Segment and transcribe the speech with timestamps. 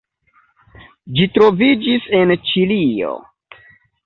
[1.19, 3.13] Ĝi troviĝis en Ĉilio.